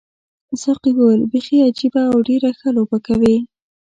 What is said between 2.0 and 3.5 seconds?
او ډېره ښه لوبه کوي.